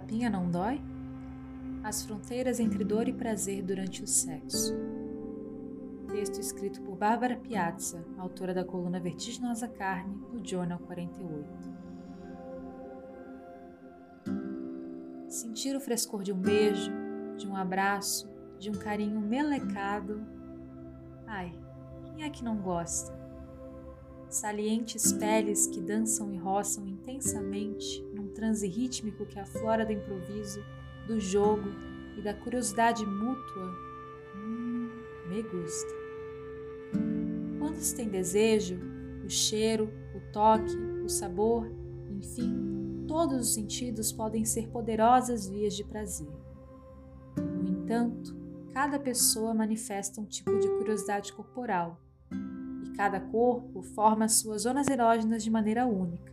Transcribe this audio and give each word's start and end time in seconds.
tapinha 0.00 0.30
não 0.30 0.50
dói? 0.50 0.80
As 1.82 2.02
fronteiras 2.02 2.58
entre 2.58 2.82
dor 2.84 3.06
e 3.06 3.12
prazer 3.12 3.62
durante 3.62 4.02
o 4.02 4.06
sexo. 4.06 4.74
Texto 6.08 6.40
escrito 6.40 6.80
por 6.82 6.96
Bárbara 6.96 7.36
Piazza, 7.36 8.04
autora 8.18 8.54
da 8.54 8.64
coluna 8.64 8.98
Vertiginosa 8.98 9.68
Carne, 9.68 10.14
do 10.32 10.46
Jornal 10.46 10.78
48. 10.80 11.70
Sentir 15.28 15.76
o 15.76 15.80
frescor 15.80 16.22
de 16.22 16.32
um 16.32 16.38
beijo, 16.38 16.90
de 17.36 17.46
um 17.46 17.54
abraço, 17.54 18.28
de 18.58 18.70
um 18.70 18.74
carinho 18.74 19.20
melecado. 19.20 20.26
Ai, 21.26 21.52
quem 22.04 22.24
é 22.24 22.30
que 22.30 22.42
não 22.42 22.56
gosta? 22.56 23.19
Salientes 24.30 25.12
peles 25.12 25.66
que 25.66 25.80
dançam 25.80 26.32
e 26.32 26.36
roçam 26.36 26.86
intensamente 26.86 28.00
num 28.14 28.28
transe 28.28 28.64
rítmico 28.68 29.26
que 29.26 29.40
aflora 29.40 29.84
do 29.84 29.90
improviso 29.90 30.64
do 31.04 31.18
jogo 31.18 31.68
e 32.16 32.22
da 32.22 32.32
curiosidade 32.32 33.04
mútua, 33.04 33.74
hum, 34.36 34.88
me 35.28 35.42
gusta. 35.42 35.92
Quando 37.58 37.80
se 37.80 37.96
tem 37.96 38.08
desejo, 38.08 38.78
o 39.24 39.28
cheiro, 39.28 39.92
o 40.14 40.32
toque, 40.32 40.76
o 41.04 41.08
sabor, 41.08 41.68
enfim, 42.08 43.04
todos 43.08 43.40
os 43.40 43.52
sentidos 43.52 44.12
podem 44.12 44.44
ser 44.44 44.68
poderosas 44.68 45.48
vias 45.48 45.74
de 45.74 45.82
prazer. 45.82 46.30
No 47.36 47.68
entanto, 47.68 48.36
cada 48.72 48.96
pessoa 49.00 49.52
manifesta 49.52 50.20
um 50.20 50.24
tipo 50.24 50.56
de 50.60 50.68
curiosidade 50.68 51.32
corporal 51.32 52.00
cada 52.96 53.20
corpo 53.20 53.82
forma 53.82 54.28
suas 54.28 54.62
zonas 54.62 54.88
erógenas 54.88 55.42
de 55.42 55.50
maneira 55.50 55.86
única. 55.86 56.32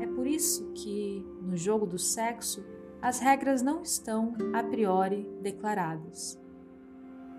É 0.00 0.06
por 0.06 0.26
isso 0.26 0.72
que, 0.74 1.24
no 1.42 1.56
jogo 1.56 1.86
do 1.86 1.98
sexo, 1.98 2.64
as 3.00 3.18
regras 3.18 3.62
não 3.62 3.82
estão 3.82 4.34
a 4.54 4.62
priori 4.62 5.28
declaradas. 5.42 6.40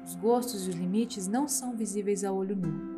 Os 0.06 0.16
gostos 0.16 0.68
e 0.68 0.70
os 0.70 0.76
limites 0.76 1.28
não 1.28 1.48
são 1.48 1.76
visíveis 1.76 2.24
a 2.24 2.32
olho 2.32 2.56
nu. 2.56 2.96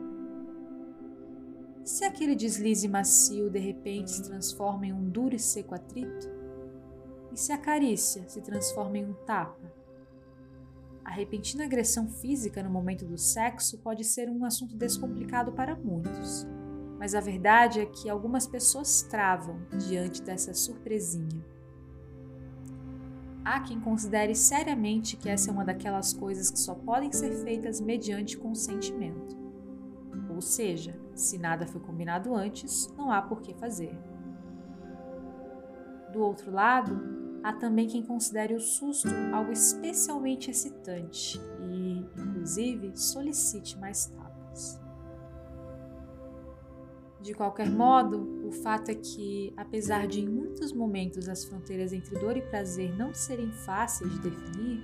Se 1.85 2.03
aquele 2.03 2.35
deslize 2.35 2.85
macio 2.87 3.49
de 3.49 3.59
repente 3.59 4.11
se 4.11 4.23
transforma 4.23 4.87
em 4.87 4.91
um 4.91 5.09
duro 5.09 5.33
e 5.33 5.39
seco 5.39 5.73
atrito? 5.73 6.27
E 7.31 7.37
se 7.37 7.53
a 7.53 7.57
carícia 7.57 8.27
se 8.27 8.41
transforma 8.41 8.97
em 8.97 9.05
um 9.05 9.13
tapa? 9.13 9.76
A 11.07 11.11
repentina 11.11 11.63
agressão 11.63 12.05
física 12.05 12.61
no 12.61 12.69
momento 12.69 13.05
do 13.05 13.17
sexo 13.17 13.77
pode 13.77 14.03
ser 14.03 14.29
um 14.29 14.43
assunto 14.43 14.75
descomplicado 14.75 15.53
para 15.53 15.73
muitos, 15.73 16.45
mas 16.99 17.15
a 17.15 17.21
verdade 17.21 17.79
é 17.79 17.85
que 17.85 18.09
algumas 18.09 18.45
pessoas 18.45 19.03
travam 19.03 19.57
diante 19.87 20.21
dessa 20.21 20.53
surpresinha. 20.53 21.45
Há 23.45 23.61
quem 23.61 23.79
considere 23.79 24.35
seriamente 24.35 25.15
que 25.15 25.29
essa 25.29 25.49
é 25.49 25.53
uma 25.53 25.63
daquelas 25.63 26.11
coisas 26.11 26.51
que 26.51 26.59
só 26.59 26.75
podem 26.75 27.09
ser 27.13 27.31
feitas 27.35 27.79
mediante 27.79 28.37
consentimento. 28.37 29.37
Ou 30.29 30.41
seja, 30.41 30.99
se 31.15 31.37
nada 31.37 31.65
foi 31.65 31.79
combinado 31.79 32.35
antes, 32.35 32.93
não 32.97 33.13
há 33.13 33.21
por 33.21 33.41
que 33.41 33.53
fazer. 33.53 33.97
Do 36.11 36.21
outro 36.21 36.51
lado, 36.51 37.16
há 37.47 37.53
também 37.53 37.87
quem 37.87 38.03
considere 38.03 38.53
o 38.53 38.59
susto 38.59 39.07
algo 39.33 39.53
especialmente 39.53 40.51
excitante 40.51 41.39
e, 41.61 42.05
inclusive, 42.17 42.91
solicite 42.97 43.77
mais 43.77 44.07
tapas. 44.07 44.81
De 47.21 47.33
qualquer 47.33 47.69
modo, 47.69 48.45
o 48.45 48.51
fato 48.51 48.89
é 48.89 48.95
que, 48.95 49.53
apesar 49.55 50.07
de 50.07 50.19
em 50.19 50.27
muitos 50.27 50.73
momentos 50.73 51.29
as 51.29 51.45
fronteiras 51.45 51.93
entre 51.93 52.19
dor 52.19 52.35
e 52.35 52.41
prazer 52.41 52.93
não 52.97 53.13
serem 53.13 53.49
fáceis 53.51 54.11
de 54.11 54.29
definir, 54.29 54.83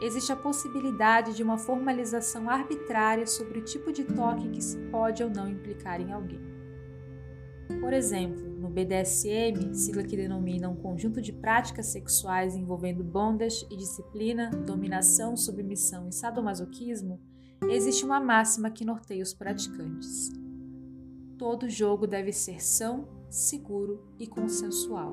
existe 0.00 0.32
a 0.32 0.36
possibilidade 0.36 1.34
de 1.36 1.42
uma 1.42 1.56
formalização 1.56 2.50
arbitrária 2.50 3.26
sobre 3.28 3.60
o 3.60 3.64
tipo 3.64 3.92
de 3.92 4.02
toque 4.02 4.50
que 4.50 4.60
se 4.60 4.76
pode 4.90 5.22
ou 5.22 5.30
não 5.30 5.48
implicar 5.48 6.00
em 6.00 6.12
alguém. 6.12 6.40
Por 7.80 7.92
exemplo, 7.92 8.51
no 8.62 8.70
BDSM, 8.70 9.74
sigla 9.74 10.02
que 10.02 10.16
denomina 10.16 10.68
um 10.68 10.76
conjunto 10.76 11.20
de 11.20 11.32
práticas 11.32 11.86
sexuais 11.86 12.56
envolvendo 12.56 13.04
bondage 13.04 13.66
e 13.70 13.76
disciplina, 13.76 14.48
dominação, 14.50 15.36
submissão 15.36 16.08
e 16.08 16.12
sadomasoquismo, 16.12 17.20
existe 17.68 18.04
uma 18.04 18.20
máxima 18.20 18.70
que 18.70 18.84
norteia 18.84 19.22
os 19.22 19.34
praticantes 19.34 20.30
todo 21.42 21.68
jogo 21.68 22.06
deve 22.06 22.32
ser 22.32 22.62
são, 22.62 23.08
seguro 23.28 24.06
e 24.16 24.28
consensual. 24.28 25.12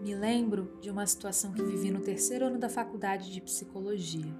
Me 0.00 0.14
lembro 0.14 0.72
de 0.80 0.90
uma 0.90 1.06
situação 1.06 1.52
que 1.52 1.62
vivi 1.62 1.90
no 1.90 2.00
terceiro 2.00 2.46
ano 2.46 2.58
da 2.58 2.70
faculdade 2.70 3.30
de 3.30 3.42
psicologia. 3.42 4.34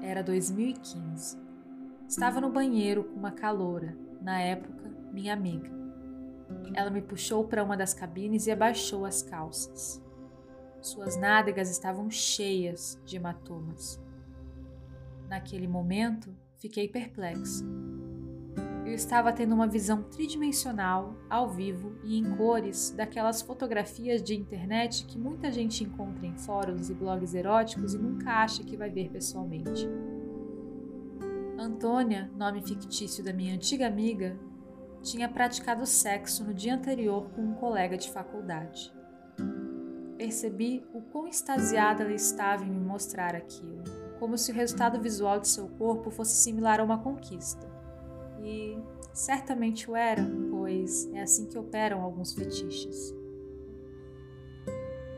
Era 0.00 0.22
2015. 0.22 1.36
Estava 2.08 2.40
no 2.40 2.50
banheiro 2.50 3.04
com 3.04 3.18
uma 3.18 3.32
caloura, 3.32 3.94
na 4.22 4.40
época, 4.40 4.90
minha 5.12 5.34
amiga. 5.34 5.75
Ela 6.74 6.90
me 6.90 7.02
puxou 7.02 7.44
para 7.44 7.64
uma 7.64 7.76
das 7.76 7.94
cabines 7.94 8.46
e 8.46 8.50
abaixou 8.50 9.04
as 9.04 9.22
calças. 9.22 10.02
Suas 10.80 11.16
nádegas 11.16 11.70
estavam 11.70 12.10
cheias 12.10 13.00
de 13.04 13.16
hematomas. 13.16 14.00
Naquele 15.28 15.66
momento, 15.66 16.36
fiquei 16.56 16.88
perplexo 16.88 17.64
eu 18.86 18.94
estava 18.94 19.32
tendo 19.32 19.52
uma 19.52 19.66
visão 19.66 20.04
tridimensional, 20.04 21.16
ao 21.28 21.50
vivo 21.50 21.98
e 22.04 22.16
em 22.16 22.36
cores 22.36 22.94
daquelas 22.96 23.42
fotografias 23.42 24.22
de 24.22 24.36
internet 24.36 25.04
que 25.06 25.18
muita 25.18 25.50
gente 25.50 25.82
encontra 25.82 26.24
em 26.24 26.36
fóruns 26.36 26.88
e 26.88 26.94
blogs 26.94 27.34
eróticos 27.34 27.94
e 27.94 27.98
nunca 27.98 28.30
acha 28.30 28.62
que 28.62 28.76
vai 28.76 28.88
ver 28.88 29.10
pessoalmente. 29.10 29.88
Antônia, 31.58 32.30
nome 32.36 32.62
fictício 32.62 33.24
da 33.24 33.32
minha 33.32 33.56
antiga 33.56 33.88
amiga, 33.88 34.38
tinha 35.06 35.28
praticado 35.28 35.86
sexo 35.86 36.42
no 36.42 36.52
dia 36.52 36.74
anterior 36.74 37.30
com 37.30 37.40
um 37.40 37.54
colega 37.54 37.96
de 37.96 38.10
faculdade. 38.10 38.92
Percebi 40.18 40.84
o 40.92 41.00
quão 41.00 41.28
extasiada 41.28 42.02
ela 42.02 42.12
estava 42.12 42.64
em 42.64 42.70
me 42.70 42.80
mostrar 42.80 43.34
aquilo, 43.36 43.84
como 44.18 44.36
se 44.36 44.50
o 44.50 44.54
resultado 44.54 45.00
visual 45.00 45.38
de 45.38 45.46
seu 45.46 45.68
corpo 45.68 46.10
fosse 46.10 46.34
similar 46.42 46.80
a 46.80 46.84
uma 46.84 46.98
conquista. 46.98 47.70
E 48.42 48.76
certamente 49.12 49.88
o 49.88 49.94
era, 49.94 50.28
pois 50.50 51.08
é 51.12 51.22
assim 51.22 51.46
que 51.46 51.56
operam 51.56 52.02
alguns 52.02 52.34
fetiches. 52.34 53.14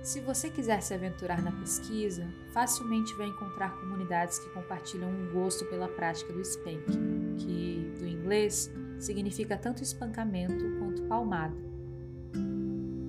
Se 0.03 0.20
você 0.20 0.50
quiser 0.50 0.82
se 0.82 0.93
aventurar 0.93 1.43
na 1.43 1.53
pesquisa, 1.53 2.26
facilmente 2.53 3.15
vai 3.15 3.28
encontrar 3.28 3.78
comunidades 3.81 4.38
que 4.38 4.50
compartilham 4.50 5.09
um 5.09 5.32
gosto 5.32 5.65
pela 5.66 5.88
prática 5.88 6.32
do 6.32 6.41
spanking, 6.41 7.37
que, 7.37 7.94
do 7.99 8.06
inglês, 8.06 8.70
significa 8.99 9.57
tanto 9.57 9.83
espancamento 9.83 10.65
quanto 10.79 11.03
palmada. 11.05 11.57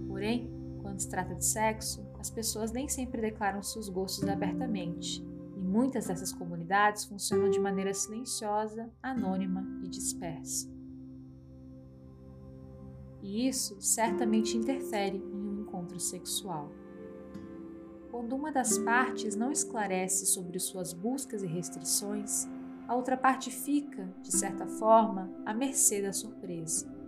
Porém, 0.07 0.51
quando 0.81 0.99
se 0.99 1.09
trata 1.09 1.35
de 1.35 1.45
sexo, 1.45 2.05
as 2.19 2.29
pessoas 2.29 2.71
nem 2.71 2.87
sempre 2.87 3.21
declaram 3.21 3.63
seus 3.63 3.89
gostos 3.89 4.27
abertamente, 4.27 5.25
e 5.55 5.61
muitas 5.61 6.07
dessas 6.07 6.31
comunidades 6.31 7.05
funcionam 7.05 7.49
de 7.49 7.59
maneira 7.59 7.93
silenciosa, 7.93 8.89
anônima 9.01 9.65
e 9.83 9.87
dispersa. 9.87 10.69
E 13.21 13.47
isso 13.47 13.81
certamente 13.81 14.57
interfere 14.57 15.17
em 15.17 15.47
um 15.47 15.61
encontro 15.61 15.99
sexual. 15.99 16.71
Quando 18.09 18.35
uma 18.35 18.51
das 18.51 18.77
partes 18.77 19.35
não 19.35 19.51
esclarece 19.51 20.25
sobre 20.25 20.59
suas 20.59 20.93
buscas 20.93 21.43
e 21.43 21.47
restrições, 21.47 22.47
a 22.89 22.95
outra 22.95 23.15
parte 23.15 23.49
fica, 23.49 24.09
de 24.21 24.35
certa 24.35 24.67
forma, 24.67 25.31
à 25.45 25.53
mercê 25.53 26.01
da 26.01 26.11
surpresa 26.11 26.99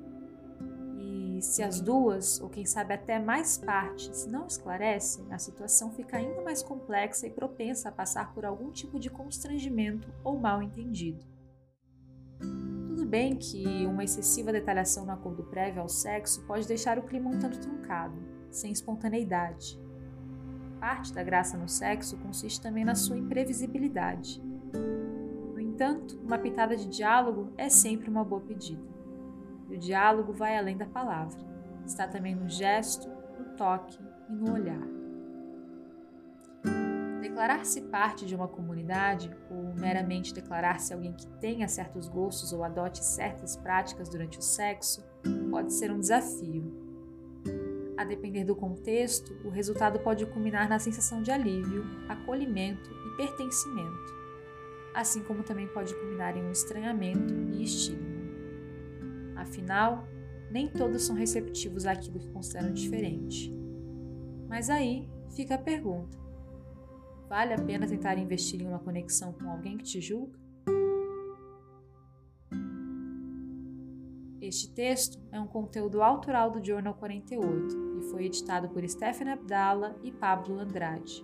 se 1.41 1.63
as 1.63 1.81
duas, 1.81 2.39
ou 2.39 2.49
quem 2.49 2.65
sabe 2.65 2.93
até 2.93 3.19
mais 3.19 3.57
partes, 3.57 4.25
não 4.27 4.45
esclarecem, 4.45 5.25
a 5.31 5.37
situação 5.37 5.91
fica 5.91 6.17
ainda 6.17 6.41
mais 6.41 6.61
complexa 6.61 7.27
e 7.27 7.31
propensa 7.31 7.89
a 7.89 7.91
passar 7.91 8.33
por 8.33 8.45
algum 8.45 8.71
tipo 8.71 8.99
de 8.99 9.09
constrangimento 9.09 10.13
ou 10.23 10.39
mal 10.39 10.61
entendido. 10.61 11.25
Tudo 12.39 13.05
bem 13.05 13.35
que 13.35 13.85
uma 13.85 14.03
excessiva 14.03 14.51
detalhação 14.51 15.05
no 15.05 15.11
acordo 15.11 15.43
prévio 15.43 15.81
ao 15.81 15.89
sexo 15.89 16.45
pode 16.45 16.67
deixar 16.67 16.99
o 16.99 17.03
clima 17.03 17.29
um 17.29 17.39
tanto 17.39 17.59
truncado, 17.59 18.15
sem 18.49 18.71
espontaneidade. 18.71 19.79
Parte 20.79 21.13
da 21.13 21.23
graça 21.23 21.57
no 21.57 21.67
sexo 21.67 22.17
consiste 22.17 22.61
também 22.61 22.85
na 22.85 22.95
sua 22.95 23.17
imprevisibilidade. 23.17 24.41
Entanto, 25.81 26.15
uma 26.23 26.37
pitada 26.37 26.77
de 26.77 26.85
diálogo 26.85 27.51
é 27.57 27.67
sempre 27.67 28.07
uma 28.07 28.23
boa 28.23 28.39
pedida. 28.39 28.83
E 29.67 29.75
o 29.75 29.79
diálogo 29.79 30.31
vai 30.31 30.55
além 30.55 30.77
da 30.77 30.85
palavra. 30.85 31.39
Está 31.83 32.07
também 32.07 32.35
no 32.35 32.47
gesto, 32.47 33.09
no 33.09 33.55
toque 33.57 33.97
e 34.29 34.31
no 34.31 34.53
olhar. 34.53 34.87
Declarar-se 37.19 37.81
parte 37.81 38.27
de 38.27 38.35
uma 38.35 38.47
comunidade, 38.47 39.35
ou 39.49 39.73
meramente 39.73 40.35
declarar-se 40.35 40.93
alguém 40.93 41.13
que 41.13 41.25
tenha 41.39 41.67
certos 41.67 42.07
gostos 42.07 42.53
ou 42.53 42.63
adote 42.63 43.03
certas 43.03 43.55
práticas 43.55 44.07
durante 44.07 44.37
o 44.37 44.41
sexo, 44.43 45.03
pode 45.49 45.73
ser 45.73 45.91
um 45.91 45.99
desafio. 45.99 46.63
A 47.97 48.03
depender 48.03 48.43
do 48.43 48.55
contexto, 48.55 49.33
o 49.43 49.49
resultado 49.49 49.97
pode 49.97 50.27
culminar 50.27 50.69
na 50.69 50.77
sensação 50.77 51.23
de 51.23 51.31
alívio, 51.31 51.83
acolhimento 52.07 52.91
e 52.91 53.17
pertencimento, 53.17 54.20
assim 54.93 55.23
como 55.23 55.43
também 55.43 55.67
pode 55.67 55.93
culminar 55.95 56.37
em 56.37 56.43
um 56.43 56.51
estranhamento 56.51 57.33
e 57.51 57.63
estigma. 57.63 58.21
Afinal, 59.35 60.07
nem 60.51 60.67
todos 60.67 61.03
são 61.03 61.15
receptivos 61.15 61.85
àquilo 61.85 62.19
que 62.19 62.29
consideram 62.29 62.73
diferente. 62.73 63.53
Mas 64.47 64.69
aí 64.69 65.09
fica 65.35 65.55
a 65.55 65.57
pergunta: 65.57 66.17
vale 67.27 67.53
a 67.53 67.61
pena 67.61 67.87
tentar 67.87 68.17
investir 68.17 68.61
em 68.61 68.67
uma 68.67 68.79
conexão 68.79 69.31
com 69.33 69.49
alguém 69.49 69.77
que 69.77 69.83
te 69.83 70.01
julga? 70.01 70.39
Este 74.41 74.73
texto 74.73 75.17
é 75.31 75.39
um 75.39 75.47
conteúdo 75.47 76.01
autoral 76.01 76.51
do 76.51 76.61
Journal 76.61 76.95
48 76.95 77.99
e 77.99 78.01
foi 78.09 78.25
editado 78.25 78.67
por 78.67 78.85
Stephen 78.89 79.29
Abdala 79.29 79.95
e 80.03 80.11
Pablo 80.11 80.59
Andrade. 80.59 81.23